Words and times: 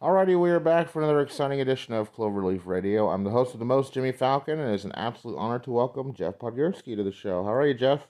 Alrighty, 0.00 0.40
we 0.40 0.50
are 0.50 0.60
back 0.60 0.88
for 0.88 1.02
another 1.02 1.20
exciting 1.20 1.60
edition 1.60 1.92
of 1.92 2.14
Cloverleaf 2.14 2.64
Radio. 2.66 3.08
I'm 3.08 3.24
the 3.24 3.30
host 3.30 3.52
of 3.52 3.58
the 3.58 3.64
most, 3.64 3.92
Jimmy 3.92 4.12
Falcon, 4.12 4.60
and 4.60 4.70
it 4.70 4.74
is 4.76 4.84
an 4.84 4.92
absolute 4.92 5.36
honor 5.36 5.58
to 5.58 5.72
welcome 5.72 6.14
Jeff 6.14 6.38
Podgurski 6.38 6.94
to 6.94 7.02
the 7.02 7.10
show. 7.10 7.42
How 7.42 7.52
are 7.52 7.66
you, 7.66 7.74
Jeff? 7.74 8.06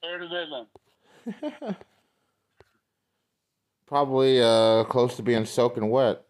Where 0.00 0.18
to 0.18 0.28
Midland? 0.28 1.76
Probably 3.86 4.42
uh, 4.42 4.82
close 4.82 5.14
to 5.14 5.22
being 5.22 5.46
soaking 5.46 5.90
wet. 5.90 6.24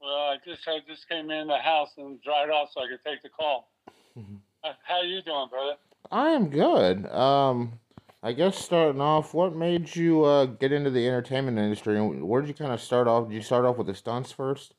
Well, 0.00 0.14
I 0.14 0.36
just 0.44 0.68
I 0.68 0.78
just 0.86 1.08
came 1.08 1.28
in 1.32 1.48
the 1.48 1.58
house 1.58 1.90
and 1.98 2.22
dried 2.22 2.50
off 2.50 2.68
so 2.72 2.82
I 2.82 2.86
could 2.86 3.02
take 3.04 3.20
the 3.24 3.30
call. 3.30 3.68
How 4.62 4.98
are 4.98 5.04
you 5.04 5.22
doing, 5.22 5.48
brother? 5.50 5.74
I 6.12 6.28
am 6.28 6.50
good. 6.50 7.04
Um, 7.06 7.80
I 8.24 8.32
guess 8.32 8.56
starting 8.56 9.02
off, 9.02 9.34
what 9.34 9.54
made 9.54 9.94
you 9.94 10.24
uh, 10.24 10.46
get 10.46 10.72
into 10.72 10.88
the 10.88 11.06
entertainment 11.06 11.58
industry, 11.58 12.00
where 12.00 12.40
did 12.40 12.48
you 12.48 12.54
kind 12.54 12.72
of 12.72 12.80
start 12.80 13.06
off? 13.06 13.28
Did 13.28 13.34
you 13.34 13.42
start 13.42 13.66
off 13.66 13.76
with 13.76 13.86
the 13.86 13.94
stunts 13.94 14.32
first? 14.32 14.72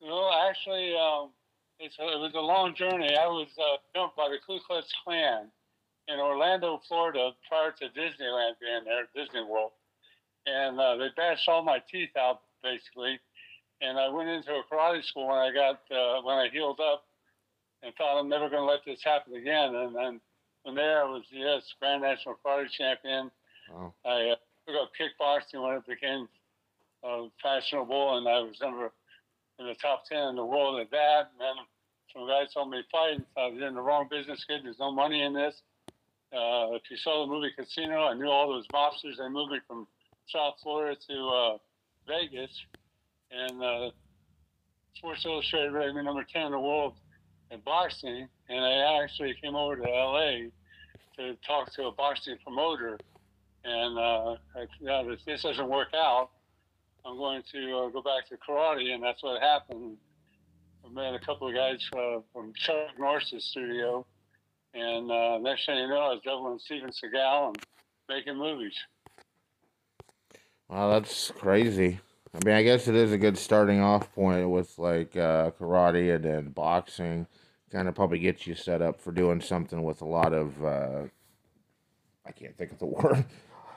No, 0.00 0.30
actually, 0.48 0.96
um, 0.96 1.32
a, 1.78 1.84
it 1.84 2.18
was 2.18 2.32
a 2.34 2.40
long 2.40 2.74
journey. 2.74 3.14
I 3.14 3.26
was 3.26 3.48
uh, 3.58 4.06
by 4.16 4.30
the 4.30 4.38
Ku 4.46 4.58
Klux 4.66 4.90
Klan 5.04 5.48
in 6.08 6.18
Orlando, 6.18 6.80
Florida, 6.88 7.32
prior 7.46 7.72
to 7.72 7.84
Disneyland 7.88 8.54
being 8.58 8.84
there, 8.86 9.04
Disney 9.14 9.44
World, 9.44 9.72
and 10.46 10.80
uh, 10.80 10.96
they 10.96 11.08
bashed 11.14 11.46
all 11.46 11.62
my 11.62 11.82
teeth 11.92 12.16
out 12.18 12.40
basically. 12.62 13.20
And 13.82 13.98
I 13.98 14.08
went 14.08 14.30
into 14.30 14.52
a 14.52 14.62
karate 14.72 15.04
school 15.04 15.28
when 15.28 15.36
I 15.36 15.52
got 15.52 15.80
uh, 15.94 16.22
when 16.22 16.38
I 16.38 16.48
healed 16.50 16.80
up, 16.80 17.04
and 17.82 17.94
thought 17.96 18.18
I'm 18.18 18.30
never 18.30 18.48
going 18.48 18.62
to 18.62 18.66
let 18.66 18.80
this 18.86 19.04
happen 19.04 19.34
again. 19.34 19.74
And 19.74 19.94
then 19.94 20.20
from 20.66 20.74
there, 20.74 21.04
I 21.04 21.08
was 21.08 21.22
U.S. 21.30 21.62
Grand 21.78 22.02
National 22.02 22.34
Karate 22.44 22.68
Champion. 22.76 23.30
Oh, 23.72 23.94
I 24.04 24.34
uh, 24.34 24.36
took 24.66 24.74
up 24.82 24.90
kickboxing 24.98 25.62
when 25.62 25.76
it 25.76 25.86
became 25.86 26.28
uh, 27.06 27.30
fashionable, 27.40 28.18
and 28.18 28.26
I 28.26 28.40
was 28.40 28.58
number 28.60 28.90
in 29.60 29.66
the 29.66 29.76
top 29.80 30.02
ten 30.10 30.28
in 30.28 30.36
the 30.36 30.44
world 30.44 30.80
at 30.80 30.90
that. 30.90 31.30
And 31.30 31.38
then 31.38 31.54
some 32.12 32.26
guys 32.26 32.52
told 32.52 32.70
me 32.70 32.82
fight, 32.90 33.14
and 33.14 33.24
I 33.38 33.46
was 33.46 33.62
in 33.62 33.76
the 33.76 33.80
wrong 33.80 34.08
business, 34.10 34.44
kid. 34.48 34.62
There's 34.64 34.80
no 34.80 34.90
money 34.90 35.22
in 35.22 35.32
this. 35.32 35.54
Uh, 36.32 36.74
if 36.74 36.82
you 36.90 36.96
saw 36.96 37.24
the 37.24 37.32
movie 37.32 37.52
Casino, 37.56 38.02
I 38.02 38.14
knew 38.14 38.26
all 38.26 38.48
those 38.48 38.66
mobsters. 38.74 39.18
They 39.18 39.28
moved 39.28 39.52
me 39.52 39.60
from 39.68 39.86
South 40.26 40.54
Florida 40.64 40.98
to 41.08 41.28
uh, 41.28 41.58
Vegas, 42.08 42.50
and 43.30 43.62
uh, 43.62 43.90
Sports 44.96 45.24
Illustrated 45.24 45.72
rated 45.72 45.94
me 45.94 46.02
number 46.02 46.24
ten 46.24 46.46
in 46.46 46.52
the 46.52 46.58
world 46.58 46.94
in 47.52 47.60
boxing. 47.60 48.26
And 48.48 48.64
I 48.64 49.02
actually 49.02 49.34
came 49.40 49.54
over 49.54 49.76
to 49.76 49.82
LA 49.82 50.50
to 51.18 51.34
talk 51.46 51.72
to 51.74 51.86
a 51.86 51.92
boxing 51.92 52.36
promoter 52.44 52.98
and 53.66 53.98
uh, 53.98 54.36
I, 54.54 55.16
this 55.26 55.42
doesn't 55.42 55.68
work 55.68 55.88
out, 55.94 56.30
I'm 57.04 57.16
going 57.16 57.42
to 57.52 57.78
uh, 57.78 57.88
go 57.88 58.00
back 58.00 58.28
to 58.28 58.36
karate, 58.36 58.94
and 58.94 59.02
that's 59.02 59.22
what 59.22 59.42
happened. 59.42 59.96
I 60.84 60.92
met 60.92 61.14
a 61.14 61.18
couple 61.18 61.48
of 61.48 61.54
guys 61.54 61.84
uh, 61.96 62.20
from 62.32 62.52
Chuck 62.54 62.96
Norris's 62.98 63.44
studio, 63.44 64.06
and 64.72 65.10
uh, 65.10 65.38
next 65.38 65.66
thing 65.66 65.78
you 65.78 65.88
know, 65.88 65.96
I 65.96 66.08
was 66.10 66.20
doubling 66.24 66.60
Steven 66.60 66.90
Seagal 66.90 67.48
and 67.48 67.58
making 68.08 68.36
movies. 68.36 68.74
wow, 70.68 70.90
that's 70.90 71.32
crazy. 71.32 71.98
I 72.34 72.46
mean, 72.46 72.54
I 72.54 72.62
guess 72.62 72.86
it 72.86 72.94
is 72.94 73.12
a 73.12 73.18
good 73.18 73.36
starting 73.36 73.80
off 73.80 74.14
point 74.14 74.48
with 74.48 74.78
like 74.78 75.16
uh, 75.16 75.50
karate 75.52 76.14
and 76.14 76.24
then 76.24 76.48
boxing. 76.50 77.26
Kind 77.70 77.88
of 77.88 77.94
probably 77.94 78.18
gets 78.18 78.46
you 78.46 78.54
set 78.54 78.80
up 78.80 79.00
for 79.00 79.10
doing 79.12 79.40
something 79.40 79.82
with 79.82 80.00
a 80.00 80.04
lot 80.04 80.32
of. 80.32 80.64
Uh, 80.64 81.02
I 82.24 82.32
can't 82.32 82.56
think 82.56 82.72
of 82.72 82.78
the 82.78 82.86
word. 82.86 83.24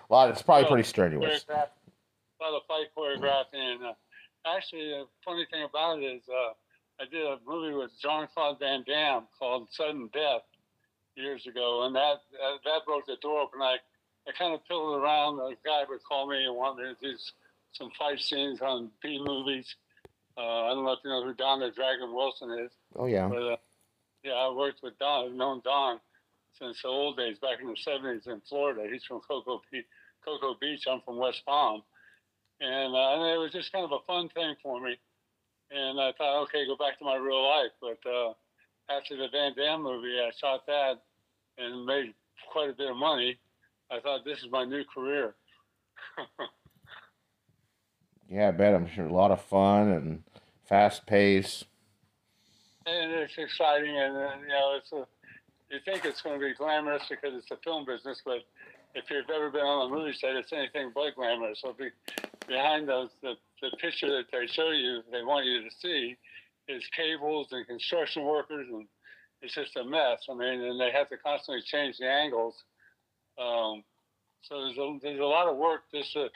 A 0.09 0.13
lot. 0.13 0.29
It's 0.29 0.41
probably 0.41 0.67
pretty 0.67 0.87
strenuous. 0.87 1.45
A 1.49 1.53
lot 1.53 2.53
of 2.55 2.61
fight 2.67 2.87
choreographing. 2.97 3.73
And 3.73 3.83
uh, 3.83 3.93
actually, 4.45 4.89
the 4.89 5.05
funny 5.25 5.45
thing 5.51 5.63
about 5.63 5.99
it 5.99 6.03
is, 6.03 6.21
uh, 6.29 6.53
I 7.01 7.05
did 7.09 7.25
a 7.25 7.37
movie 7.47 7.75
with 7.75 7.91
Jean 8.01 8.27
Claude 8.33 8.59
Van 8.59 8.83
Damme 8.85 9.27
called 9.37 9.67
Sudden 9.71 10.09
Death 10.13 10.43
years 11.15 11.47
ago, 11.47 11.85
and 11.85 11.95
that 11.95 12.21
uh, 12.41 12.57
that 12.65 12.85
broke 12.85 13.05
the 13.07 13.17
door 13.21 13.41
open. 13.41 13.61
I 13.61 13.77
I 14.27 14.31
kind 14.37 14.53
of 14.53 14.61
piddled 14.69 15.01
around. 15.01 15.39
A 15.39 15.55
guy 15.65 15.83
would 15.89 16.03
call 16.03 16.29
me 16.29 16.45
and 16.45 16.55
want 16.55 16.77
me 16.77 16.83
to 16.83 16.95
do 17.01 17.17
some 17.71 17.89
fight 17.97 18.19
scenes 18.19 18.61
on 18.61 18.89
B 19.01 19.19
movies. 19.23 19.75
Uh, 20.37 20.65
I 20.65 20.69
don't 20.69 20.85
know 20.85 20.93
if 20.93 20.99
you 21.03 21.09
know 21.09 21.23
who 21.23 21.33
Don 21.33 21.59
the 21.59 21.71
Dragon 21.71 22.13
Wilson 22.13 22.51
is. 22.51 22.71
Oh 22.95 23.05
yeah. 23.05 23.27
But 23.27 23.53
uh, 23.53 23.55
yeah, 24.23 24.33
I 24.33 24.51
worked 24.51 24.81
with 24.83 24.97
Don. 24.99 25.25
I've 25.25 25.33
known 25.33 25.61
Don 25.63 25.99
since 26.57 26.81
the 26.81 26.87
old 26.87 27.17
days, 27.17 27.37
back 27.39 27.59
in 27.61 27.67
the 27.67 27.75
'70s 27.75 28.27
in 28.27 28.41
Florida. 28.47 28.87
He's 28.91 29.03
from 29.03 29.21
Cocoa, 29.21 29.61
Be- 29.71 29.85
Cocoa 30.25 30.55
Beach. 30.59 30.85
I'm 30.89 31.01
from 31.01 31.17
West 31.17 31.43
Palm, 31.45 31.83
and, 32.59 32.93
uh, 32.95 33.13
and 33.13 33.33
it 33.33 33.37
was 33.37 33.51
just 33.51 33.71
kind 33.71 33.85
of 33.85 33.91
a 33.91 34.05
fun 34.05 34.29
thing 34.29 34.55
for 34.61 34.81
me. 34.81 34.97
And 35.71 35.99
I 35.99 36.11
thought, 36.17 36.43
okay, 36.43 36.65
go 36.65 36.75
back 36.75 36.97
to 36.99 37.05
my 37.05 37.15
real 37.15 37.43
life. 37.47 37.71
But 37.79 37.99
uh, 38.09 38.33
after 38.89 39.15
the 39.15 39.27
Van 39.31 39.53
Damme 39.55 39.83
movie, 39.83 40.17
I 40.19 40.31
shot 40.39 40.65
that 40.65 41.01
and 41.57 41.85
made 41.85 42.13
quite 42.51 42.69
a 42.69 42.73
bit 42.73 42.89
of 42.89 42.97
money. 42.97 43.37
I 43.91 43.99
thought 43.99 44.25
this 44.25 44.39
is 44.39 44.51
my 44.51 44.65
new 44.65 44.83
career. 44.83 45.35
Yeah, 48.29 48.49
I 48.49 48.51
bet. 48.51 48.75
I'm 48.75 48.87
sure 48.87 49.05
a 49.07 49.13
lot 49.13 49.31
of 49.31 49.41
fun 49.41 49.89
and 49.89 50.23
fast 50.63 51.07
pace. 51.07 51.63
And 52.89 53.11
it's 53.13 53.37
exciting, 53.37 53.97
and 53.97 54.15
uh, 54.15 54.31
you 54.41 54.47
know, 54.47 54.77
it's 54.77 54.91
a. 54.91 55.05
You 55.69 55.77
think 55.85 56.03
it's 56.03 56.21
going 56.21 56.39
to 56.39 56.43
be 56.43 56.53
glamorous 56.55 57.03
because 57.09 57.37
it's 57.37 57.51
a 57.51 57.57
film 57.63 57.85
business, 57.85 58.21
but 58.25 58.41
if 58.95 59.05
you've 59.09 59.29
ever 59.29 59.51
been 59.51 59.61
on 59.61 59.91
a 59.91 59.95
movie 59.95 60.17
set, 60.17 60.35
it's 60.35 60.51
anything 60.51 60.91
but 60.95 61.13
glamorous. 61.15 61.61
So 61.61 61.73
be, 61.77 61.89
behind 62.47 62.89
those, 62.89 63.09
the, 63.21 63.35
the 63.61 63.69
picture 63.77 64.09
that 64.09 64.25
they 64.31 64.47
show 64.47 64.71
you, 64.71 65.01
they 65.11 65.21
want 65.21 65.45
you 65.45 65.61
to 65.61 65.69
see, 65.79 66.17
is 66.67 66.83
cables 66.95 67.49
and 67.51 67.67
construction 67.67 68.23
workers, 68.25 68.67
and 68.71 68.87
it's 69.43 69.53
just 69.53 69.77
a 69.77 69.83
mess. 69.83 70.25
I 70.29 70.33
mean, 70.33 70.61
and 70.61 70.81
they 70.81 70.91
have 70.91 71.09
to 71.09 71.17
constantly 71.17 71.61
change 71.65 71.97
the 71.99 72.09
angles. 72.09 72.55
Um, 73.37 73.83
so 74.41 74.61
there's 74.65 74.77
a, 74.77 74.97
there's 75.01 75.19
a 75.19 75.23
lot 75.23 75.47
of 75.47 75.57
work 75.57 75.81
just 75.93 76.13
to, 76.13 76.29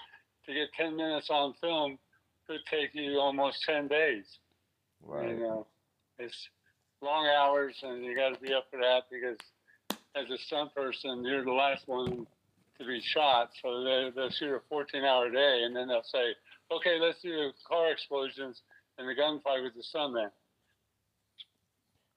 to 0.46 0.54
get 0.54 0.70
10 0.78 0.96
minutes 0.96 1.28
on 1.30 1.54
film 1.60 1.98
could 2.48 2.60
take 2.70 2.94
you 2.94 3.20
almost 3.20 3.64
10 3.66 3.88
days. 3.88 4.26
Right. 5.02 5.30
You 5.30 5.40
know, 5.40 5.68
it's 6.20 6.50
long 7.02 7.28
hours, 7.28 7.76
and 7.84 8.04
you 8.04 8.16
got 8.16 8.34
to 8.34 8.40
be 8.40 8.54
up 8.54 8.66
for 8.72 8.80
that 8.80 9.04
because 9.12 9.38
as 10.16 10.30
a 10.30 10.38
stunt 10.38 10.74
person, 10.76 11.24
you're 11.24 11.44
the 11.44 11.52
last 11.52 11.88
one 11.88 12.26
to 12.80 12.86
be 12.86 13.02
shot. 13.02 13.52
So 13.62 13.84
they, 13.84 14.12
they'll 14.16 14.30
shoot 14.30 14.56
a 14.56 14.62
14 14.70 15.04
hour 15.04 15.30
day, 15.30 15.64
and 15.66 15.76
then 15.76 15.88
they'll 15.88 16.04
say, 16.04 16.34
okay, 16.72 17.00
let's 17.00 17.22
do 17.22 17.52
car 17.68 17.92
explosions 17.92 18.62
and 18.98 19.08
the 19.08 19.14
gunfight 19.14 19.64
with 19.64 19.74
the 19.76 19.84
stuntman. 19.84 20.30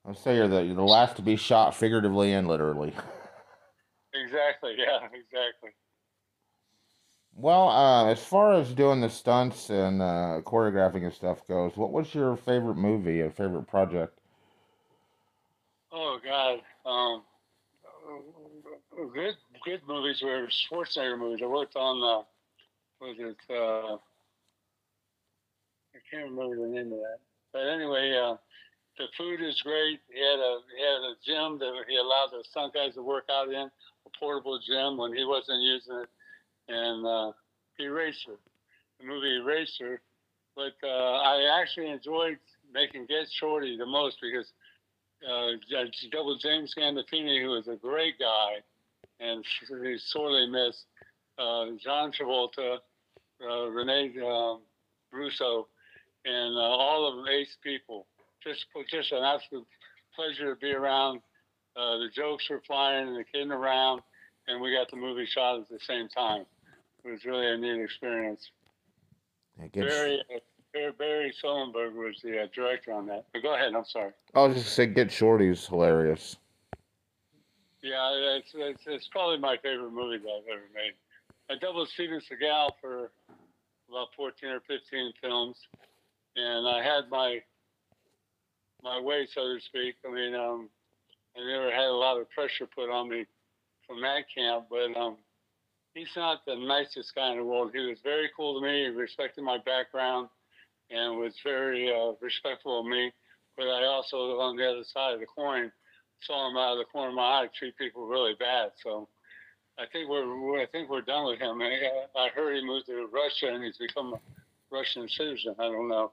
I'll 0.06 0.14
say 0.14 0.36
you're 0.36 0.46
the 0.46 0.62
you're 0.62 0.76
the 0.76 0.82
last 0.82 1.16
to 1.16 1.22
be 1.22 1.34
shot 1.36 1.74
figuratively 1.74 2.32
and 2.32 2.48
literally. 2.48 2.92
Exactly, 4.24 4.72
yeah, 4.78 5.04
exactly. 5.12 5.70
Well, 7.38 7.69
uh, 7.69 8.06
as 8.06 8.24
far 8.24 8.54
as 8.54 8.72
doing 8.72 9.02
the 9.02 9.10
stunts 9.10 9.69
and 9.69 10.00
uh, 10.00 10.41
choreographing 10.44 11.04
and 11.04 11.12
stuff 11.12 11.47
goes, 11.47 11.76
what 11.76 11.92
was 11.92 12.14
your 12.14 12.34
favorite 12.34 12.76
movie, 12.76 13.20
or 13.20 13.30
favorite 13.30 13.66
project? 13.66 14.19
Oh, 15.92 16.19
God. 16.24 16.60
Um, 16.86 17.22
good 19.12 19.34
good 19.64 19.80
movies 19.86 20.22
were 20.22 20.48
Schwarzenegger 20.48 21.19
movies. 21.19 21.41
I 21.42 21.47
worked 21.47 21.76
on, 21.76 21.97
uh, 21.98 22.24
was 23.04 23.16
it, 23.19 23.36
uh, 23.50 23.97
I 25.94 25.98
can't 26.10 26.30
remember 26.30 26.56
the 26.56 26.72
name 26.72 26.92
of 26.92 26.98
that. 27.00 27.18
But 27.53 27.68
anyway, 27.68 28.16
uh, 28.16 28.36
the 28.97 29.06
food 29.18 29.42
is 29.42 29.60
great. 29.62 30.00
He 30.08 30.20
had 30.20 30.38
a 30.38 30.58
he 30.76 30.82
had 30.82 31.03
a 31.04 31.14
gym 31.24 31.58
that 31.58 31.84
he 31.88 31.97
allowed 31.97 32.28
the 32.32 32.44
stunt 32.48 32.72
guys 32.72 32.94
to 32.94 33.03
work 33.03 33.24
out 33.30 33.48
in, 33.48 33.68
a 33.68 34.10
portable 34.18 34.58
gym 34.58 34.97
when 34.97 35.12
he 35.14 35.24
wasn't 35.24 35.60
using 35.60 35.97
it, 35.97 36.08
and 36.69 37.06
uh, 37.06 37.32
Eraser, 37.78 38.38
the 39.00 39.06
movie 39.06 39.37
Eraser. 39.37 40.01
But 40.54 40.74
uh, 40.83 40.86
I 40.89 41.60
actually 41.60 41.91
enjoyed 41.91 42.39
making 42.72 43.07
Get 43.07 43.27
Shorty 43.39 43.77
the 43.77 43.86
most 43.86 44.16
because 44.22 44.51
uh, 45.24 45.53
double 46.10 46.39
James 46.39 46.74
Gandolfini, 46.77 47.42
who 47.42 47.51
was 47.51 47.68
a 47.68 47.77
great 47.77 48.18
guy, 48.18 48.63
and 49.21 49.45
he's 49.83 50.04
sorely 50.09 50.47
missed. 50.47 50.84
Uh, 51.39 51.66
John 51.83 52.13
Travolta, 52.13 52.78
uh, 53.47 53.66
Rene 53.69 54.15
um, 54.24 54.60
Russo, 55.12 55.69
and 56.24 56.57
uh, 56.57 56.60
all 56.60 57.09
of 57.09 57.16
them 57.16 57.27
ace 57.28 57.57
people. 57.62 58.07
Just, 58.42 58.65
just 58.91 59.12
an 59.12 59.22
absolute 59.24 59.66
pleasure 60.15 60.54
to 60.54 60.60
be 60.60 60.72
around. 60.72 61.21
Uh, 61.77 61.98
the 61.98 62.09
jokes 62.15 62.45
were 62.48 62.62
flying 62.66 63.09
and 63.09 63.16
the 63.16 63.24
kidding 63.24 63.51
around, 63.51 64.01
and 64.48 64.60
we 64.60 64.72
got 64.72 64.91
the 64.91 64.97
movie 64.97 65.27
shot 65.27 65.60
at 65.60 65.69
the 65.69 65.78
same 65.86 66.09
time. 66.09 66.47
It 67.06 67.10
was 67.10 67.24
really 67.24 67.47
a 67.47 67.56
neat 67.56 67.80
experience. 67.82 68.50
Gets- 69.72 69.94
Barry, 69.94 70.92
Barry, 70.98 71.34
Sonnenfeld 71.42 71.94
was 71.94 72.20
the 72.22 72.42
uh, 72.42 72.47
director 72.54 72.92
on 72.92 73.06
that. 73.06 73.26
But 73.32 73.42
go 73.42 73.54
ahead, 73.54 73.74
I'm 73.74 73.84
sorry. 73.84 74.12
I 74.34 74.42
was 74.42 74.56
just 74.56 74.74
saying, 74.74 74.94
Get 74.94 75.10
Shorty's 75.10 75.66
hilarious. 75.66 76.36
Yeah, 77.82 78.10
it's, 78.36 78.50
it's, 78.54 78.82
it's 78.86 79.08
probably 79.08 79.38
my 79.38 79.56
favorite 79.62 79.92
movie 79.92 80.18
that 80.18 80.28
I've 80.28 80.48
ever 80.53 80.68
made. 80.74 80.94
I 81.48 81.58
doubled 81.58 81.88
Steven 81.88 82.20
Seagal 82.20 82.70
for 82.80 82.97
about 82.98 83.10
about 83.88 84.09
14 84.16 84.50
or 84.50 84.60
15 84.66 85.12
films, 85.22 85.56
and 86.34 86.66
I 86.66 86.82
had 86.82 87.09
my 87.09 87.41
my 88.82 89.00
way, 89.00 89.28
so 89.32 89.54
to 89.54 89.60
speak. 89.60 89.94
I 90.04 90.12
mean, 90.12 90.34
um, 90.34 90.68
I 91.36 91.47
never 91.47 91.70
had 91.70 91.84
a 91.84 91.92
lot 91.92 92.20
of 92.20 92.28
pressure 92.30 92.66
put 92.66 92.91
on 92.91 93.09
me 93.09 93.26
from 93.86 94.00
that 94.02 94.24
camp, 94.34 94.66
but 94.68 94.97
um, 95.00 95.16
he's 95.97 96.15
not 96.15 96.45
the 96.47 96.54
nicest 96.54 97.15
guy 97.15 97.33
in 97.33 97.39
the 97.39 97.45
world. 97.45 97.71
He 97.75 97.81
was 97.81 97.98
very 98.04 98.31
cool 98.37 98.60
to 98.60 98.66
me. 98.66 98.84
He 98.84 98.89
respected 98.89 99.43
my 99.43 99.59
background 99.65 100.28
and 100.91 101.19
was 101.19 101.34
very 101.43 101.91
uh, 101.91 102.13
respectful 102.21 102.81
of 102.81 102.87
me. 102.87 103.10
But 103.57 103.65
I 103.65 103.84
also, 103.87 104.16
on 104.39 104.57
the 104.57 104.69
other 104.69 104.84
side 104.84 105.15
of 105.15 105.21
the 105.21 105.27
coin, 105.27 105.72
saw 106.21 106.51
him 106.51 106.57
out 106.57 106.72
of 106.72 106.78
the 106.78 106.84
corner 106.84 107.09
of 107.09 107.15
my 107.15 107.22
eye 107.22 107.48
treat 107.59 107.77
people 107.78 108.07
really 108.07 108.34
bad. 108.39 108.71
So 108.83 109.09
I 109.78 109.84
think 109.91 110.09
we're, 110.09 110.39
we're 110.39 110.60
I 110.60 110.66
think 110.66 110.91
we're 110.91 111.01
done 111.01 111.27
with 111.27 111.41
him. 111.41 111.60
I, 111.63 112.19
I 112.19 112.28
heard 112.34 112.57
he 112.57 112.65
moved 112.65 112.87
to 112.87 113.09
Russia 113.10 113.54
and 113.54 113.65
he's 113.65 113.78
become 113.78 114.13
a 114.13 114.21
Russian 114.71 115.09
citizen. 115.09 115.54
I 115.59 115.65
don't 115.65 115.89
know 115.89 116.04
if 116.04 116.10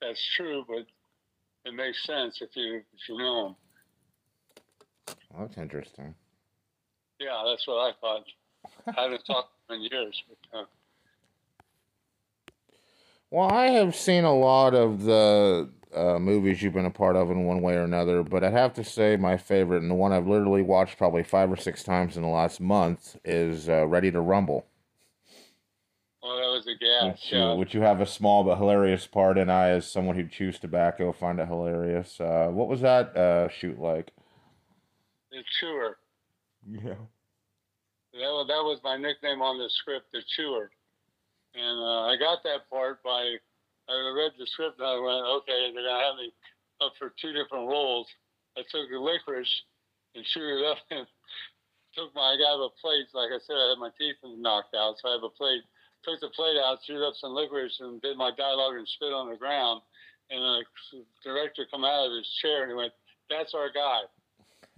that's 0.00 0.28
true, 0.36 0.64
but 0.66 0.86
it 1.64 1.74
makes 1.74 2.04
sense 2.04 2.40
if 2.40 2.50
you 2.54 2.76
if 2.76 3.08
you 3.08 3.18
know 3.18 3.46
him. 3.46 3.54
Well, 5.32 5.46
that's 5.46 5.58
interesting. 5.58 6.14
Yeah, 7.20 7.42
that's 7.46 7.66
what 7.66 7.78
I 7.78 7.92
thought. 8.00 8.24
I 8.96 9.02
haven't 9.02 9.24
talked 9.24 9.50
to 9.68 9.74
him 9.74 9.82
in 9.82 9.88
years. 9.90 10.22
But, 10.28 10.58
uh, 10.58 10.64
Well, 13.30 13.50
I 13.50 13.66
have 13.68 13.94
seen 13.94 14.24
a 14.24 14.36
lot 14.36 14.74
of 14.74 15.04
the 15.04 15.70
uh, 15.94 16.18
movies 16.18 16.62
you've 16.62 16.72
been 16.74 16.86
a 16.86 16.90
part 16.90 17.16
of 17.16 17.30
in 17.30 17.44
one 17.44 17.62
way 17.62 17.74
or 17.76 17.82
another, 17.82 18.22
but 18.22 18.42
I'd 18.42 18.52
have 18.52 18.74
to 18.74 18.84
say 18.84 19.16
my 19.16 19.36
favorite, 19.36 19.82
and 19.82 19.90
the 19.90 19.94
one 19.94 20.12
I've 20.12 20.26
literally 20.26 20.62
watched 20.62 20.98
probably 20.98 21.22
five 21.22 21.50
or 21.50 21.56
six 21.56 21.82
times 21.82 22.16
in 22.16 22.22
the 22.22 22.28
last 22.28 22.60
month, 22.60 23.16
is 23.24 23.68
uh, 23.68 23.86
Ready 23.86 24.10
to 24.10 24.20
Rumble. 24.20 24.66
well, 26.22 26.36
that 26.36 26.48
was 26.48 26.66
a 26.66 26.74
gas. 26.74 27.22
which, 27.22 27.32
you, 27.32 27.38
Yeah. 27.38 27.54
which 27.54 27.74
you 27.74 27.80
have 27.82 28.00
a 28.00 28.06
small 28.06 28.42
but 28.44 28.56
hilarious 28.56 29.06
part 29.06 29.38
in. 29.38 29.48
I, 29.48 29.70
as 29.70 29.90
someone 29.90 30.16
who 30.16 30.26
chews 30.26 30.58
tobacco, 30.58 31.12
find 31.12 31.38
it 31.40 31.46
hilarious. 31.46 32.20
Uh, 32.20 32.48
what 32.50 32.68
was 32.68 32.80
that 32.80 33.16
uh, 33.16 33.48
shoot 33.48 33.78
like? 33.78 34.12
The 35.30 35.42
chewer. 35.60 35.98
Yeah. 36.68 36.94
That 38.12 38.32
was, 38.34 38.46
that 38.50 38.64
was 38.66 38.82
my 38.82 38.98
nickname 38.98 39.38
on 39.38 39.58
the 39.58 39.70
script, 39.70 40.10
the 40.10 40.22
chewer. 40.34 40.70
And 41.54 41.78
uh, 41.78 42.10
I 42.10 42.18
got 42.18 42.42
that 42.42 42.66
part 42.70 43.02
by, 43.02 43.38
I 43.86 43.94
read 44.14 44.34
the 44.38 44.46
script 44.50 44.78
and 44.78 44.86
I 44.86 44.98
went, 44.98 45.26
okay, 45.42 45.70
they're 45.70 45.82
to 45.86 45.98
have 46.02 46.18
me 46.18 46.34
up 46.82 46.94
for 46.98 47.14
two 47.18 47.30
different 47.30 47.70
roles. 47.70 48.06
I 48.58 48.66
took 48.66 48.90
the 48.90 48.98
licorice 48.98 49.50
and 50.14 50.24
chewed 50.34 50.58
it 50.58 50.66
up 50.66 50.82
and 50.90 51.06
took 51.94 52.14
my, 52.14 52.34
I 52.34 52.36
got 52.38 52.58
a 52.58 52.70
plate. 52.82 53.10
Like 53.14 53.30
I 53.30 53.38
said, 53.46 53.58
I 53.58 53.74
had 53.74 53.82
my 53.82 53.94
teeth 53.94 54.18
knocked 54.22 54.74
out, 54.74 54.98
so 54.98 55.10
I 55.10 55.14
have 55.18 55.26
a 55.26 55.34
plate. 55.34 55.62
Took 56.02 56.18
the 56.18 56.32
plate 56.34 56.56
out, 56.56 56.82
chewed 56.86 57.04
up 57.04 57.14
some 57.20 57.34
licorice, 57.34 57.78
and 57.78 58.00
did 58.00 58.16
my 58.16 58.32
dialogue 58.34 58.78
and 58.78 58.88
spit 58.88 59.12
on 59.12 59.28
the 59.28 59.36
ground. 59.36 59.82
And 60.30 60.40
the 60.40 61.02
director 61.22 61.66
come 61.70 61.84
out 61.84 62.06
of 62.06 62.14
his 62.14 62.26
chair 62.40 62.62
and 62.62 62.70
he 62.70 62.76
went, 62.78 62.94
that's 63.28 63.54
our 63.54 63.70
guy. 63.70 64.06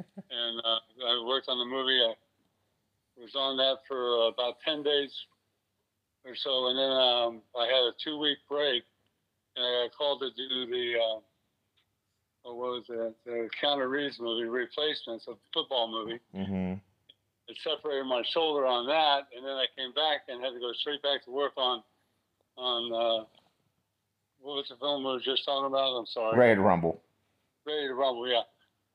and 0.17 0.55
uh, 0.65 0.81
I 1.05 1.25
worked 1.25 1.49
on 1.49 1.61
the 1.61 1.69
movie. 1.69 2.01
I, 2.01 2.17
was 3.17 3.35
on 3.35 3.57
that 3.59 3.79
for 3.87 4.25
uh, 4.25 4.29
about 4.29 4.61
10 4.65 4.83
days 4.83 5.13
or 6.25 6.35
so. 6.35 6.69
And 6.69 6.79
then 6.79 6.91
um, 6.91 7.43
I 7.59 7.67
had 7.67 7.85
a 7.85 7.93
two 8.03 8.19
week 8.19 8.39
break 8.49 8.85
and 9.57 9.65
I 9.65 9.85
got 9.85 9.97
called 9.97 10.21
to 10.21 10.31
do 10.31 10.67
the, 10.67 10.95
uh, 10.99 11.21
what 12.45 12.57
was 12.57 12.85
it, 12.89 13.15
the 13.25 13.49
Keanu 13.61 13.89
Reeves 13.89 14.19
movie, 14.19 14.49
Replacements, 14.49 15.27
a 15.29 15.35
football 15.53 15.91
movie. 15.91 16.21
Mm-hmm. 16.35 16.75
It 17.49 17.57
separated 17.63 18.05
my 18.05 18.23
shoulder 18.33 18.67
on 18.67 18.87
that. 18.87 19.29
And 19.37 19.45
then 19.45 19.55
I 19.55 19.67
came 19.77 19.93
back 19.93 20.23
and 20.29 20.43
had 20.43 20.55
to 20.55 20.61
go 20.61 20.73
straight 20.73 21.03
back 21.03 21.25
to 21.25 21.31
work 21.31 21.53
on, 21.57 21.83
on, 22.57 22.93
uh, 22.93 23.25
what 24.41 24.57
was 24.57 24.67
the 24.69 24.77
film 24.77 25.05
we 25.05 25.13
were 25.13 25.21
just 25.21 25.45
talking 25.45 25.67
about? 25.67 25.97
I'm 25.97 26.07
sorry. 26.07 26.37
Ready 26.37 26.57
to 26.57 26.63
Rumble. 26.63 27.01
Ready 27.65 27.87
to 27.87 27.95
rumble, 27.95 28.27
yeah. 28.27 28.43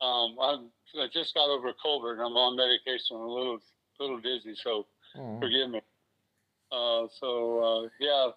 Um, 0.01 0.35
I'm, 0.41 0.69
I 0.99 1.07
just 1.11 1.33
got 1.33 1.49
over 1.49 1.71
cold 1.81 2.05
and 2.05 2.19
I'm 2.19 2.35
on 2.35 2.57
medication. 2.57 3.15
A 3.15 3.25
little, 3.25 3.59
little 3.99 4.19
dizzy, 4.19 4.55
so 4.63 4.85
Oh. 5.17 5.39
forgive 5.39 5.69
me. 5.69 5.81
Uh, 6.71 7.07
so 7.19 7.59
uh, 7.85 7.89
yeah, 7.99 8.29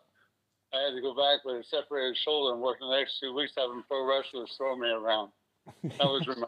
I 0.73 0.85
had 0.85 0.95
to 0.95 1.01
go 1.03 1.15
back 1.15 1.45
with 1.45 1.57
a 1.57 1.65
separated 1.65 2.17
shoulder 2.17 2.55
and 2.55 2.63
work 2.63 2.79
the 2.81 2.89
next 2.97 3.19
two 3.21 3.35
weeks 3.35 3.53
having 3.57 3.83
pro 3.89 4.05
wrestlers 4.07 4.55
throw 4.57 4.77
me 4.77 4.89
around. 4.89 5.31
That 5.83 5.99
was 6.07 6.27
rem- 6.27 6.45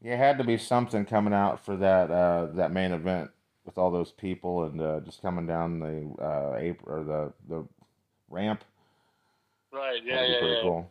Yeah, 0.00 0.14
it 0.14 0.18
had 0.18 0.38
to 0.38 0.44
be 0.44 0.56
something 0.58 1.04
coming 1.04 1.32
out 1.34 1.64
for 1.64 1.76
that 1.76 2.10
uh, 2.10 2.46
that 2.54 2.72
main 2.72 2.92
event 2.92 3.30
with 3.64 3.78
all 3.78 3.90
those 3.90 4.12
people 4.12 4.64
and 4.64 4.80
uh, 4.80 5.00
just 5.00 5.22
coming 5.22 5.46
down 5.46 5.80
the 5.80 6.22
uh, 6.24 6.56
apron 6.58 7.00
or 7.00 7.04
the 7.04 7.32
the 7.48 7.66
ramp. 8.28 8.64
right. 9.72 10.00
Yeah, 10.04 10.24
yeah, 10.26 10.38
pretty 10.38 10.54
yeah. 10.56 10.62
cool. 10.62 10.90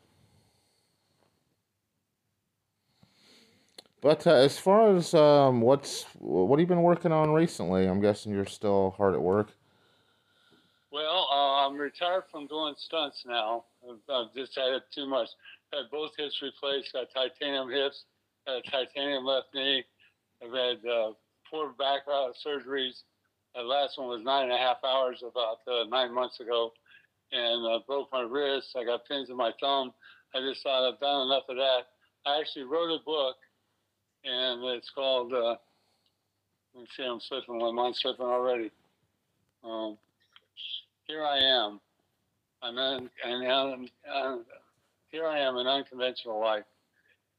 But 4.03 4.27
uh, 4.27 4.31
as 4.31 4.59
far 4.59 4.93
as 4.97 5.13
um, 5.13 5.61
what's 5.61 6.03
what 6.19 6.59
have 6.59 6.59
you 6.59 6.67
been 6.67 6.83
working 6.83 7.13
on 7.13 7.31
recently? 7.31 7.87
I'm 7.87 8.01
guessing 8.01 8.33
you're 8.33 8.45
still 8.45 8.93
hard 8.97 9.13
at 9.13 9.21
work. 9.21 9.47
Well, 10.91 11.29
uh, 11.31 11.65
I'm 11.65 11.77
retired 11.77 12.25
from 12.29 12.47
doing 12.47 12.75
stunts 12.77 13.23
now. 13.25 13.63
I've, 13.89 14.03
I've 14.13 14.33
just 14.35 14.55
had 14.55 14.73
it 14.73 14.83
too 14.93 15.07
much. 15.07 15.29
Had 15.71 15.89
both 15.89 16.11
hips 16.17 16.37
replaced. 16.43 16.91
Got 16.91 17.07
titanium 17.15 17.69
hips. 17.69 18.03
Had 18.45 18.57
a 18.57 18.61
titanium 18.69 19.23
left 19.23 19.47
knee. 19.55 19.85
I've 20.43 20.51
had 20.51 20.85
uh, 20.85 21.13
four 21.49 21.69
back 21.79 22.01
uh, 22.05 22.35
surgeries. 22.45 23.03
The 23.55 23.61
last 23.61 23.97
one 23.97 24.09
was 24.09 24.21
nine 24.21 24.43
and 24.43 24.51
a 24.51 24.57
half 24.57 24.83
hours 24.83 25.23
about 25.23 25.59
uh, 25.65 25.85
nine 25.87 26.13
months 26.13 26.41
ago, 26.41 26.73
and 27.31 27.65
uh, 27.65 27.79
broke 27.87 28.11
my 28.11 28.21
wrist. 28.21 28.75
I 28.75 28.83
got 28.83 29.07
pins 29.07 29.29
in 29.29 29.37
my 29.37 29.53
thumb. 29.61 29.93
I 30.35 30.41
just 30.41 30.61
thought 30.61 30.91
I've 30.91 30.99
done 30.99 31.27
enough 31.27 31.43
of 31.47 31.55
that. 31.55 31.83
I 32.25 32.41
actually 32.41 32.63
wrote 32.63 32.93
a 32.93 32.99
book, 33.05 33.37
and 34.23 34.63
it's 34.65 34.89
called. 34.93 35.33
Uh, 35.33 35.55
let 36.73 36.81
me 36.81 36.87
see, 36.97 37.03
I'm 37.03 37.19
slipping. 37.19 37.59
My 37.59 37.71
mind's 37.71 37.99
slipping 38.01 38.25
already. 38.25 38.71
Um, 39.63 39.97
here 41.05 41.23
I 41.23 41.37
am. 41.37 41.79
I'm 42.61 42.77
in, 42.77 43.09
and 43.25 43.51
um, 43.51 43.87
uh, 44.11 44.37
here 45.11 45.27
I 45.27 45.39
am, 45.39 45.57
an 45.57 45.67
unconventional 45.67 46.39
life, 46.39 46.63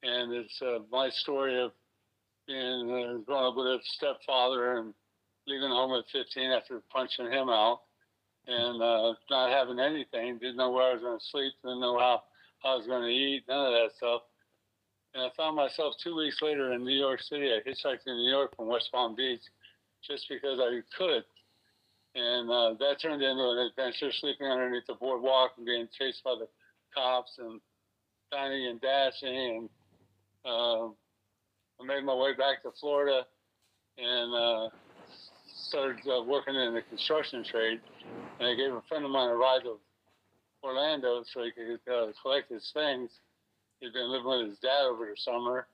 and 0.02 0.32
it's 0.32 0.60
uh, 0.62 0.80
my 0.92 1.08
story 1.10 1.60
of 1.60 1.72
being 2.46 2.90
uh, 2.90 3.18
growing 3.24 3.46
up 3.46 3.56
with 3.56 3.66
a 3.66 3.78
stepfather 3.82 4.76
and 4.76 4.92
leaving 5.46 5.70
home 5.70 5.98
at 5.98 6.04
15 6.12 6.50
after 6.50 6.82
punching 6.92 7.32
him 7.32 7.48
out, 7.48 7.80
and 8.46 8.82
uh, 8.82 9.14
not 9.30 9.50
having 9.50 9.80
anything. 9.80 10.38
Didn't 10.38 10.56
know 10.56 10.70
where 10.70 10.90
I 10.90 10.92
was 10.92 11.02
going 11.02 11.18
to 11.18 11.24
sleep. 11.30 11.52
Didn't 11.62 11.80
know 11.80 11.98
how, 11.98 12.22
how 12.62 12.74
I 12.74 12.76
was 12.76 12.86
going 12.86 13.02
to 13.02 13.08
eat. 13.08 13.44
None 13.48 13.66
of 13.66 13.72
that 13.72 13.96
stuff. 13.96 14.22
And 15.14 15.22
I 15.22 15.28
found 15.36 15.56
myself 15.56 15.94
two 16.02 16.16
weeks 16.16 16.42
later 16.42 16.72
in 16.72 16.84
New 16.84 16.98
York 16.98 17.22
City. 17.22 17.50
I 17.52 17.68
hitchhiked 17.68 18.06
in 18.06 18.16
New 18.16 18.30
York 18.30 18.56
from 18.56 18.66
West 18.66 18.90
Palm 18.92 19.14
Beach, 19.14 19.42
just 20.02 20.28
because 20.28 20.58
I 20.60 20.80
could 20.96 21.24
and 22.14 22.50
uh, 22.50 22.74
that 22.78 23.00
turned 23.00 23.22
into 23.22 23.42
an 23.42 23.70
adventure 23.70 24.12
sleeping 24.12 24.46
underneath 24.46 24.86
the 24.86 24.94
boardwalk 24.94 25.52
and 25.56 25.66
being 25.66 25.88
chased 25.98 26.22
by 26.22 26.34
the 26.38 26.46
cops 26.94 27.32
and 27.38 27.60
dining 28.30 28.68
and 28.68 28.80
dashing 28.80 29.28
and 29.58 29.68
uh, 30.44 30.86
I 30.86 31.84
made 31.84 32.04
my 32.04 32.14
way 32.14 32.34
back 32.34 32.62
to 32.62 32.70
Florida 32.80 33.26
and 33.98 34.34
uh, 34.34 34.68
started 35.68 36.06
uh, 36.06 36.22
working 36.22 36.54
in 36.54 36.74
the 36.74 36.82
construction 36.82 37.44
trade 37.44 37.80
and 38.38 38.48
I 38.48 38.54
gave 38.54 38.72
a 38.72 38.82
friend 38.88 39.04
of 39.04 39.10
mine 39.10 39.30
a 39.30 39.34
ride 39.34 39.62
to 39.64 39.78
Orlando 40.62 41.24
so 41.32 41.42
he 41.42 41.50
could 41.50 41.92
uh, 41.92 42.12
collect 42.22 42.50
his 42.50 42.70
things. 42.72 43.10
He'd 43.84 43.92
been 43.92 44.10
living 44.10 44.26
with 44.26 44.48
his 44.48 44.58
dad 44.58 44.86
over 44.86 45.04
the 45.04 45.20
summer 45.20 45.66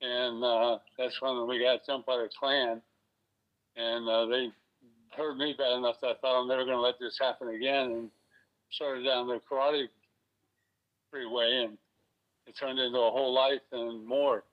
and 0.00 0.42
uh, 0.42 0.78
that's 0.96 1.20
when 1.20 1.48
we 1.48 1.58
got 1.58 1.84
jumped 1.84 2.06
by 2.06 2.16
the 2.16 2.28
Klan 2.38 2.80
and 3.76 4.08
uh, 4.08 4.26
they 4.26 4.52
hurt 5.16 5.36
me 5.36 5.54
bad 5.56 5.76
enough 5.76 6.00
that 6.00 6.08
I 6.08 6.14
thought 6.14 6.40
I'm 6.40 6.48
never 6.48 6.64
going 6.64 6.76
to 6.76 6.80
let 6.80 6.98
this 6.98 7.18
happen 7.18 7.48
again, 7.48 7.90
and 7.92 8.10
started 8.70 9.04
down 9.04 9.28
the 9.28 9.40
karate 9.50 9.88
freeway, 11.10 11.64
and 11.64 11.78
it 12.46 12.56
turned 12.56 12.78
into 12.78 12.98
a 12.98 13.10
whole 13.10 13.34
life 13.34 13.60
and 13.72 14.06
more. 14.06 14.44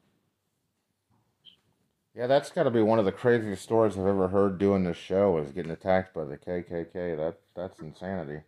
Yeah, 2.15 2.27
that's 2.27 2.51
got 2.51 2.63
to 2.63 2.71
be 2.71 2.81
one 2.81 2.99
of 2.99 3.05
the 3.05 3.11
craziest 3.11 3.63
stories 3.63 3.97
I've 3.97 4.05
ever 4.05 4.27
heard 4.27 4.57
doing 4.57 4.83
this 4.83 4.97
show 4.97 5.37
is 5.37 5.51
getting 5.51 5.71
attacked 5.71 6.13
by 6.13 6.25
the 6.25 6.37
KKK. 6.37 7.15
That 7.15 7.35
that's 7.55 7.79
insanity. 7.79 8.41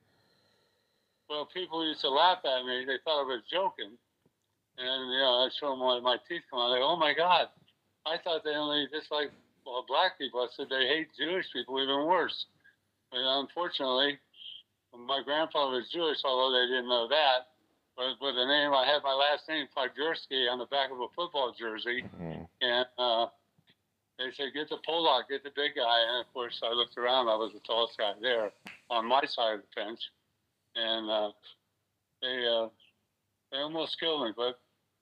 Well, 1.29 1.45
people 1.45 1.87
used 1.87 2.01
to 2.01 2.09
laugh 2.09 2.39
at 2.43 2.65
me; 2.65 2.83
they 2.85 2.97
thought 3.05 3.21
I 3.21 3.23
was 3.23 3.43
joking, 3.49 3.97
and 4.77 5.11
you 5.11 5.19
know, 5.19 5.45
I 5.45 5.49
showed 5.59 5.71
them 5.71 5.79
my, 5.79 5.99
my 5.99 6.17
teeth 6.27 6.43
come 6.49 6.59
out. 6.59 6.73
They, 6.73 6.81
oh 6.81 6.95
my 6.95 7.13
God, 7.13 7.47
I 8.05 8.17
thought 8.23 8.43
they 8.43 8.55
only 8.55 8.87
just 8.91 9.11
like 9.11 9.31
well, 9.65 9.85
black 9.87 10.17
people. 10.17 10.41
I 10.41 10.47
said 10.55 10.67
they 10.69 10.87
hate 10.87 11.09
Jewish 11.17 11.45
people 11.53 11.81
even 11.81 12.05
worse. 12.05 12.45
But 13.11 13.19
unfortunately, 13.21 14.17
my 14.95 15.21
grandfather 15.23 15.77
was 15.77 15.89
Jewish, 15.91 16.17
although 16.23 16.51
they 16.55 16.65
didn't 16.67 16.89
know 16.89 17.07
that. 17.07 17.51
But 17.95 18.15
with 18.21 18.35
the 18.35 18.45
name, 18.45 18.73
I 18.73 18.85
had 18.87 19.03
my 19.03 19.13
last 19.13 19.47
name 19.47 19.67
Podgurski 19.75 20.49
on 20.49 20.59
the 20.59 20.65
back 20.65 20.91
of 20.91 20.99
a 20.99 21.07
football 21.15 21.53
jersey. 21.57 22.03
Mm. 22.19 22.47
and 22.61 22.85
uh, 22.97 23.27
they 24.17 24.31
said, 24.35 24.53
get 24.53 24.69
the 24.69 24.77
Pollock, 24.85 25.29
get 25.29 25.43
the 25.43 25.51
big 25.55 25.75
guy. 25.75 25.99
And 26.09 26.25
of 26.25 26.33
course, 26.33 26.61
I 26.63 26.73
looked 26.73 26.97
around. 26.97 27.27
I 27.27 27.35
was 27.35 27.51
the 27.53 27.59
tallest 27.59 27.97
guy 27.97 28.13
there 28.21 28.51
on 28.89 29.07
my 29.07 29.21
side 29.25 29.55
of 29.55 29.61
the 29.61 29.81
fence. 29.81 30.01
And 30.75 31.09
uh, 31.09 31.31
they, 32.21 32.47
uh, 32.47 32.67
they 33.51 33.57
almost 33.59 33.99
killed 33.99 34.23
me, 34.25 34.33
but 34.35 34.59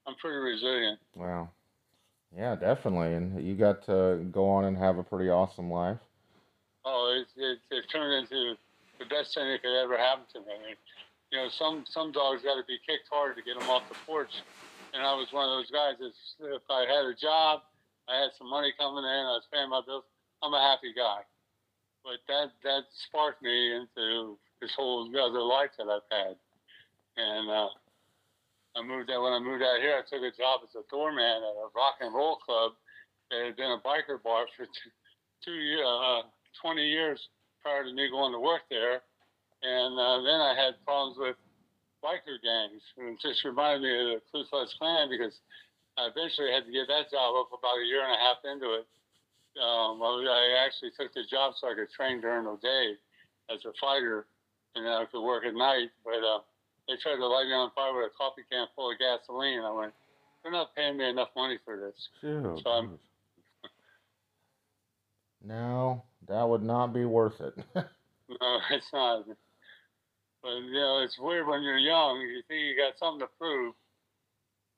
I'm 0.08 0.16
pretty 0.16 0.38
resilient. 0.38 1.00
Wow. 1.16 1.50
Yeah, 2.36 2.56
definitely. 2.56 3.14
And 3.14 3.42
you 3.44 3.56
got 3.56 3.86
to 3.86 4.26
go 4.32 4.48
on 4.50 4.66
and 4.66 4.78
have 4.78 4.98
a 4.98 5.04
pretty 5.04 5.30
awesome 5.30 5.72
life. 5.72 5.98
Oh, 6.86 7.14
it, 7.22 7.28
it, 7.42 7.60
it 7.72 7.86
turned 7.92 8.14
into 8.14 8.56
the 9.00 9.06
best 9.06 9.34
thing 9.34 9.50
that 9.50 9.62
could 9.62 9.76
ever 9.82 9.98
happen 9.98 10.26
to 10.34 10.40
me. 10.40 10.54
I 10.54 10.66
mean, 10.68 10.76
you 11.32 11.38
know, 11.38 11.50
some 11.58 11.86
some 11.86 12.12
dogs 12.12 12.42
got 12.42 12.56
to 12.56 12.66
be 12.66 12.78
kicked 12.86 13.10
hard 13.12 13.36
to 13.38 13.44
get 13.44 13.60
them 13.60 13.70
off 13.70 13.84
the 13.90 13.96
porch, 14.06 14.34
and 14.94 15.04
I 15.04 15.14
was 15.14 15.28
one 15.32 15.46
of 15.46 15.54
those 15.58 15.70
guys. 15.70 15.94
That 16.02 16.14
if 16.56 16.66
I 16.70 16.90
had 16.90 17.06
a 17.06 17.14
job, 17.14 17.62
I 18.10 18.18
had 18.18 18.32
some 18.38 18.50
money 18.50 18.74
coming 18.78 19.06
in, 19.06 19.24
I 19.30 19.38
was 19.38 19.46
paying 19.54 19.70
my 19.70 19.82
bills. 19.86 20.06
I'm 20.42 20.54
a 20.54 20.62
happy 20.62 20.94
guy, 20.96 21.22
but 22.04 22.18
that 22.28 22.50
that 22.64 22.84
sparked 23.08 23.44
me 23.44 23.76
into 23.76 24.38
this 24.62 24.74
whole 24.76 25.06
other 25.06 25.42
life 25.42 25.70
that 25.78 25.86
I've 25.86 26.10
had, 26.10 26.36
and 27.18 27.50
uh, 27.50 27.70
I 28.78 28.86
moved 28.86 29.10
out 29.10 29.24
when 29.24 29.34
I 29.34 29.40
moved 29.40 29.64
out 29.64 29.82
here. 29.82 29.98
I 29.98 30.06
took 30.06 30.22
a 30.22 30.36
job 30.36 30.62
as 30.64 30.76
a 30.78 30.86
doorman 30.90 31.24
at 31.24 31.58
a 31.58 31.70
rock 31.74 32.02
and 32.02 32.14
roll 32.14 32.38
club. 32.38 32.74
It 33.32 33.54
had 33.54 33.58
been 33.58 33.74
a 33.74 33.82
biker 33.82 34.22
bar 34.22 34.46
for 34.58 34.66
two, 34.66 34.92
two 35.46 35.60
uh, 35.82 36.22
20 36.62 36.82
years 36.82 37.20
prior 37.62 37.84
to 37.84 37.94
me 37.94 38.10
going 38.10 38.34
to 38.34 38.40
work 38.40 38.66
there. 38.70 39.02
And 39.62 39.94
uh, 40.00 40.22
then 40.24 40.40
I 40.40 40.54
had 40.56 40.80
problems 40.86 41.18
with 41.20 41.36
biker 42.04 42.40
gangs. 42.42 42.82
And 42.98 43.18
it 43.18 43.20
just 43.22 43.44
reminded 43.44 43.84
me 43.84 43.92
of 43.92 44.06
the 44.18 44.22
Ku 44.32 44.46
Klux 44.50 44.74
Klan 44.80 45.10
because 45.10 45.36
I 45.98 46.08
eventually 46.08 46.52
had 46.54 46.66
to 46.66 46.72
give 46.72 46.88
that 46.88 47.12
job 47.12 47.36
up 47.36 47.52
about 47.52 47.82
a 47.82 47.86
year 47.86 48.06
and 48.06 48.16
a 48.16 48.22
half 48.22 48.40
into 48.46 48.80
it. 48.80 48.88
Um, 49.60 50.00
I 50.00 50.64
actually 50.64 50.96
took 50.96 51.12
the 51.14 51.28
job 51.28 51.54
so 51.58 51.68
I 51.68 51.76
could 51.76 51.92
train 51.92 52.22
during 52.22 52.46
the 52.46 52.56
day 52.62 52.96
as 53.52 53.60
a 53.66 53.74
fighter 53.82 54.26
and 54.76 54.86
then 54.86 54.94
I 54.94 55.06
could 55.06 55.26
work 55.26 55.44
at 55.44 55.54
night. 55.54 55.90
But 56.06 56.24
uh, 56.24 56.40
they 56.90 56.98
tried 56.98 57.18
to 57.18 57.28
light 57.28 57.46
me 57.46 57.54
on 57.54 57.70
fire 57.76 57.96
with 57.96 58.12
a 58.12 58.18
coffee 58.18 58.42
can 58.50 58.66
full 58.76 58.92
of 58.92 58.98
gasoline. 58.98 59.62
I 59.62 59.72
went, 59.72 59.94
they're 60.42 60.52
not 60.52 60.76
paying 60.76 60.98
me 60.98 61.08
enough 61.08 61.30
money 61.36 61.60
for 61.64 61.78
this. 61.78 62.10
Shoot. 62.20 62.62
So 62.64 62.70
I'm, 62.70 63.00
no, 65.46 66.04
that 66.28 66.50
would 66.50 66.64
not 66.64 66.88
be 66.94 67.06
worth 67.06 67.40
it. 67.40 67.54
No, 68.30 68.60
it's 68.70 68.86
not. 68.94 69.26
But 70.44 70.50
you 70.50 70.74
know, 70.74 71.02
it's 71.04 71.18
weird 71.18 71.48
when 71.48 71.64
you're 71.64 71.80
young. 71.80 72.22
You 72.22 72.44
think 72.48 72.62
you 72.62 72.78
got 72.78 72.94
something 73.00 73.26
to 73.26 73.34
prove, 73.40 73.74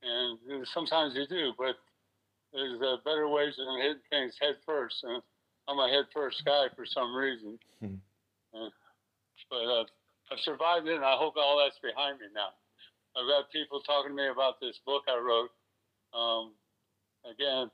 and 0.02 0.66
sometimes 0.74 1.16
you 1.16 1.28
do. 1.28 1.52
But 1.58 1.76
there's 2.54 2.82
uh, 2.82 3.04
better 3.04 3.28
ways 3.28 3.56
than 3.58 3.82
hitting 3.82 4.08
things 4.10 4.36
head 4.40 4.56
first. 4.66 5.04
And 5.04 5.22
I'm 5.68 5.80
a 5.80 5.90
head 5.90 6.06
first 6.14 6.44
guy 6.46 6.68
for 6.76 6.86
some 6.86 7.14
reason. 7.14 7.60
Hmm. 7.82 7.96
Uh, 8.56 8.70
but 9.50 9.66
uh, 9.66 9.84
I've 10.32 10.40
survived 10.40 10.88
it, 10.88 10.96
and 10.96 11.04
I 11.04 11.18
hope 11.18 11.36
all 11.36 11.60
that's 11.60 11.80
behind 11.80 12.20
me 12.20 12.28
now. 12.34 12.56
I've 13.20 13.28
got 13.28 13.52
people 13.52 13.82
talking 13.82 14.12
to 14.12 14.16
me 14.16 14.30
about 14.30 14.62
this 14.62 14.80
book 14.86 15.04
I 15.10 15.20
wrote. 15.20 15.52
Um, 16.16 16.54
again, 17.30 17.70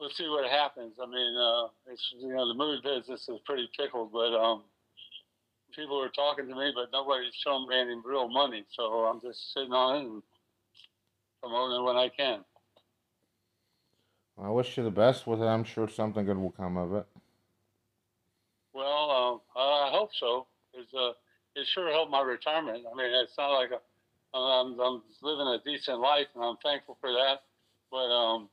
we'll 0.00 0.10
see 0.10 0.28
what 0.28 0.50
happens. 0.50 0.94
I 1.00 1.06
mean, 1.06 1.36
uh, 1.36 1.68
it's 1.86 2.02
you 2.18 2.34
know 2.34 2.48
the 2.48 2.54
movie 2.54 2.82
business 2.82 3.28
is 3.28 3.38
pretty 3.46 3.68
tickled, 3.78 4.10
but 4.12 4.34
um, 4.34 4.64
people 5.76 6.02
are 6.02 6.08
talking 6.08 6.48
to 6.48 6.54
me, 6.56 6.72
but 6.74 6.90
nobody's 6.92 7.34
showing 7.34 7.68
me 7.68 7.78
any 7.78 7.94
real 8.04 8.28
money. 8.28 8.64
So 8.74 8.82
I'm 9.06 9.20
just 9.20 9.54
sitting 9.54 9.72
on 9.72 9.96
it 9.96 10.08
and 10.08 10.22
promoting 11.40 11.80
it 11.80 11.86
when 11.86 11.96
I 11.96 12.08
can. 12.08 12.44
I 14.42 14.48
wish 14.50 14.76
you 14.76 14.82
the 14.82 14.90
best 14.90 15.26
with 15.26 15.40
it. 15.40 15.46
I'm 15.46 15.62
sure 15.62 15.88
something 15.88 16.24
good 16.24 16.38
will 16.38 16.50
come 16.50 16.76
of 16.76 16.94
it. 16.94 17.06
Well, 18.74 19.42
uh, 19.54 19.58
I 19.58 19.90
hope 19.92 20.10
so. 20.18 20.46
It's 20.74 20.92
uh, 20.94 21.12
it 21.54 21.66
sure 21.74 21.92
helped 21.92 22.10
my 22.10 22.22
retirement. 22.22 22.84
I 22.90 22.96
mean, 22.96 23.10
it's 23.12 23.36
not 23.36 23.52
like 23.52 23.70
a, 23.70 24.36
I'm, 24.36 24.78
I'm 24.80 25.02
living 25.22 25.46
a 25.46 25.58
decent 25.64 26.00
life, 26.00 26.26
and 26.34 26.42
I'm 26.42 26.56
thankful 26.62 26.96
for 27.00 27.12
that. 27.12 27.42
But 27.90 28.08
um, 28.08 28.48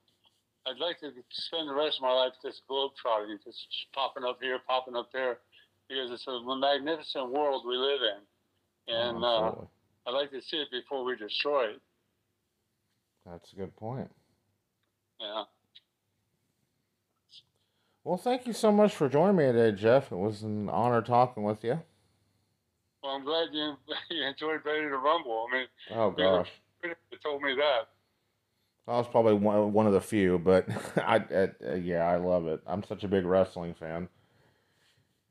I'd 0.68 0.80
like 0.80 1.00
to 1.00 1.12
spend 1.32 1.70
the 1.70 1.74
rest 1.74 1.98
of 1.98 2.04
my 2.04 2.12
life 2.12 2.34
just 2.44 2.62
globetrotting, 2.70 3.38
just 3.46 3.66
popping 3.94 4.26
up 4.26 4.40
here, 4.42 4.60
popping 4.68 4.96
up 4.96 5.10
there, 5.14 5.40
because 5.88 6.12
it's 6.12 6.28
a 6.28 6.42
magnificent 6.44 7.32
world 7.32 7.64
we 7.66 7.78
live 7.78 8.02
in, 8.02 8.94
and 8.94 9.24
uh, 9.24 9.52
I'd 10.06 10.12
like 10.12 10.32
to 10.32 10.42
see 10.42 10.58
it 10.58 10.70
before 10.72 11.06
we 11.06 11.16
destroy 11.16 11.70
it. 11.70 11.82
That's 13.26 13.54
a 13.54 13.56
good 13.56 13.76
point. 13.78 14.12
Yeah. 15.20 15.44
Well, 18.10 18.18
thank 18.18 18.48
you 18.48 18.54
so 18.54 18.72
much 18.72 18.96
for 18.96 19.08
joining 19.08 19.36
me 19.36 19.44
today, 19.44 19.72
Jeff. 19.72 20.12
It 20.12 20.16
was 20.16 20.42
an 20.42 20.68
honor 20.68 21.04
talking 21.04 21.44
with 21.44 21.64
you. 21.64 21.80
Well, 23.04 23.12
I'm 23.12 23.24
glad 23.24 23.50
you 23.52 23.76
you 24.10 24.24
enjoyed 24.24 24.66
Ready 24.66 24.82
to 24.82 24.98
Rumble. 24.98 25.46
I 25.48 25.56
mean, 25.56 25.68
Oh 25.92 26.10
gosh, 26.10 26.50
that 26.82 26.98
told 27.24 27.44
me 27.44 27.54
that. 27.54 27.82
I 28.92 28.98
was 28.98 29.08
probably 29.08 29.36
one 29.36 29.74
one 29.74 29.86
of 29.86 29.94
the 29.94 30.02
few, 30.02 30.40
but 30.40 30.68
I, 30.98 31.18
I 31.18 31.50
uh, 31.64 31.76
yeah, 31.76 32.08
I 32.08 32.16
love 32.16 32.48
it. 32.48 32.64
I'm 32.66 32.84
such 32.84 33.04
a 33.04 33.08
big 33.08 33.26
wrestling 33.26 33.76
fan. 33.76 34.10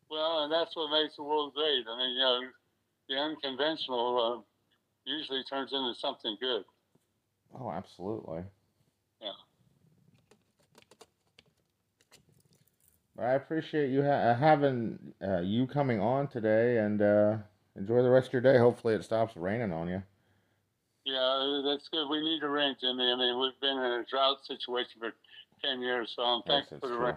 Well, 0.08 0.44
and 0.44 0.52
that's 0.52 0.76
what 0.76 0.92
makes 0.92 1.16
the 1.16 1.24
world 1.24 1.54
great. 1.54 1.84
I 1.90 1.98
mean, 1.98 2.10
you 2.12 2.20
know, 2.20 2.40
the 3.08 3.16
unconventional 3.16 4.44
uh, 4.46 5.10
usually 5.10 5.42
turns 5.50 5.72
into 5.72 5.96
something 5.98 6.36
good. 6.40 6.62
Oh, 7.58 7.72
absolutely. 7.72 8.44
Yeah. 9.20 9.32
But 13.07 13.07
I 13.18 13.32
appreciate 13.32 13.90
you 13.90 14.02
ha- 14.02 14.34
having 14.34 14.98
uh, 15.22 15.40
you 15.40 15.66
coming 15.66 16.00
on 16.00 16.28
today, 16.28 16.78
and 16.78 17.02
uh, 17.02 17.38
enjoy 17.76 18.02
the 18.02 18.10
rest 18.10 18.28
of 18.28 18.32
your 18.34 18.42
day. 18.42 18.58
Hopefully, 18.58 18.94
it 18.94 19.04
stops 19.04 19.36
raining 19.36 19.72
on 19.72 19.88
you. 19.88 20.02
Yeah, 21.04 21.62
that's 21.64 21.88
good. 21.88 22.08
We 22.08 22.20
need 22.22 22.42
a 22.42 22.48
rain, 22.48 22.76
Jimmy. 22.80 23.10
I 23.10 23.16
mean, 23.16 23.40
we've 23.40 23.58
been 23.60 23.78
in 23.78 23.92
a 24.00 24.04
drought 24.10 24.38
situation 24.46 25.00
for 25.00 25.12
10 25.64 25.80
years, 25.80 26.12
so 26.14 26.22
I'm 26.22 26.42
Yes, 26.46 26.54
thankful 26.68 26.78
for 26.80 26.88
the 26.88 26.96
true. 26.96 27.06
rain. 27.06 27.14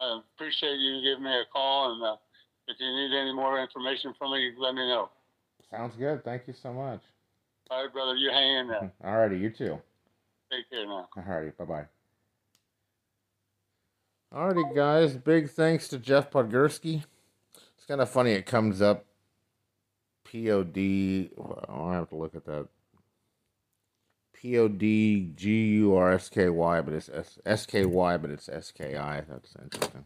I 0.00 0.20
appreciate 0.36 0.76
you 0.76 1.00
giving 1.02 1.24
me 1.24 1.30
a 1.30 1.44
call, 1.52 1.92
and 1.94 2.02
uh, 2.02 2.16
if 2.68 2.76
you 2.78 2.86
need 2.86 3.16
any 3.16 3.32
more 3.32 3.60
information 3.60 4.14
from 4.18 4.32
me, 4.32 4.52
let 4.58 4.74
me 4.74 4.86
know. 4.86 5.10
Sounds 5.70 5.96
good. 5.96 6.22
Thank 6.24 6.46
you 6.46 6.54
so 6.62 6.72
much. 6.72 7.00
All 7.70 7.82
right, 7.84 7.92
brother, 7.92 8.14
you 8.14 8.30
hang 8.30 8.56
in 8.58 8.68
there. 8.68 8.92
All 9.04 9.18
righty. 9.18 9.38
you 9.38 9.50
too. 9.50 9.78
Take 10.50 10.68
care 10.70 10.86
now. 10.86 11.08
Alrighty, 11.16 11.56
bye 11.56 11.64
bye. 11.64 11.93
Alrighty, 14.34 14.74
guys. 14.74 15.16
Big 15.16 15.48
thanks 15.48 15.86
to 15.88 15.98
Jeff 15.98 16.28
Podgurski. 16.32 17.04
It's 17.76 17.86
kind 17.86 18.00
of 18.00 18.10
funny. 18.10 18.32
It 18.32 18.46
comes 18.46 18.82
up 18.82 19.04
P 20.24 20.50
O 20.50 20.64
D. 20.64 21.30
well, 21.36 21.64
I'll 21.68 21.92
have 21.92 22.08
to 22.08 22.16
look 22.16 22.34
at 22.34 22.44
that. 22.46 22.66
P 24.32 24.58
O 24.58 24.66
D 24.66 25.30
G 25.36 25.66
U 25.76 25.94
R 25.94 26.12
S 26.12 26.28
K 26.28 26.48
Y, 26.48 26.80
but 26.80 26.94
it's 26.94 27.08
S 27.08 27.38
S 27.46 27.64
K 27.64 27.84
Y, 27.84 28.16
but 28.16 28.30
it's 28.30 28.48
S 28.48 28.72
K 28.72 28.96
I. 28.96 29.20
That's 29.20 29.54
interesting. 29.62 30.04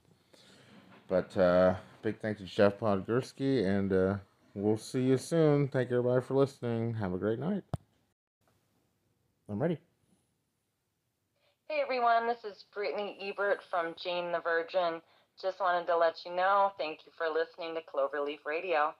But 1.09 1.35
uh, 1.39 1.77
big 2.03 2.19
thanks 2.21 2.43
to 2.43 2.47
Jeff 2.47 2.79
Podgurski, 2.79 3.67
and 3.67 3.91
uh, 3.91 4.17
we'll 4.55 4.77
see 4.77 5.05
you 5.05 5.17
soon. 5.17 5.69
Thank 5.69 5.89
you 5.89 5.99
everybody 5.99 6.21
for 6.21 6.35
listening. 6.35 6.93
Have 6.95 7.15
a 7.15 7.19
great 7.19 7.39
night. 7.39 7.63
I'm 9.49 9.59
ready. 9.59 9.79
Hey 11.71 11.83
everyone, 11.83 12.27
this 12.27 12.45
is 12.51 12.65
Brittany 12.73 13.19
Ebert 13.21 13.61
from 13.71 13.95
Jane 14.03 14.33
the 14.33 14.41
Virgin. 14.41 15.03
Just 15.39 15.61
wanted 15.61 15.87
to 15.89 15.99
let 15.99 16.15
you 16.25 16.35
know, 16.35 16.73
thank 16.79 17.01
you 17.05 17.13
for 17.13 17.29
listening 17.29 17.75
to 17.75 17.83
Cloverleaf 17.85 18.39
Radio. 18.47 18.95